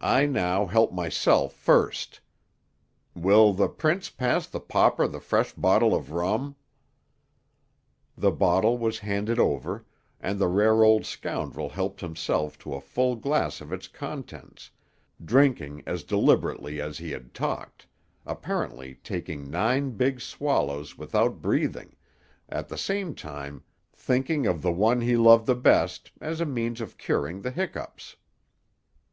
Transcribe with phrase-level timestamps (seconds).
[0.00, 2.20] I now help myself first.
[3.16, 6.54] Will the Prince pass the Pauper the fresh bottle of rum?"
[8.16, 9.84] The bottle was handed over,
[10.20, 14.70] and the rare old scoundrel helped himself to a full glass of its contents,
[15.24, 17.84] drinking as deliberately as he had talked,
[18.24, 21.96] apparently taking nine big swallows without breathing,
[22.48, 26.80] at the same time thinking of the one he loved the best, as a means
[26.80, 28.14] of curing the hiccoughs.